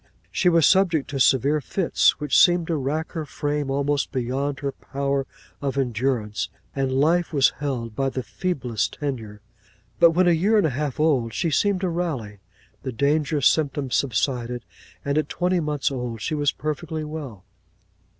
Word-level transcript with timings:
She 0.31 0.49
was 0.49 0.65
subject 0.65 1.11
to 1.11 1.19
severe 1.19 1.61
fits, 1.61 2.19
which 2.19 2.35
seemed 2.35 2.65
to 2.65 2.75
rack 2.75 3.11
her 3.11 3.23
frame 3.23 3.69
almost 3.69 4.11
beyond 4.11 4.61
her 4.61 4.71
power 4.71 5.27
of 5.61 5.77
endurance: 5.77 6.49
and 6.75 6.91
life 6.91 7.31
was 7.31 7.51
held 7.59 7.95
by 7.95 8.09
the 8.09 8.23
feeblest 8.23 8.93
tenure: 8.99 9.41
but 9.99 10.09
when 10.09 10.27
a 10.27 10.31
year 10.31 10.57
and 10.57 10.65
a 10.65 10.71
half 10.71 10.99
old, 10.99 11.35
she 11.35 11.51
seemed 11.51 11.81
to 11.81 11.89
rally; 11.89 12.39
the 12.81 12.91
dangerous 12.91 13.45
symptoms 13.45 13.95
subsided; 13.95 14.65
and 15.05 15.19
at 15.19 15.29
twenty 15.29 15.59
months 15.59 15.91
old, 15.91 16.19
she 16.19 16.33
was 16.33 16.51
perfectly 16.51 17.03
well. 17.03 17.43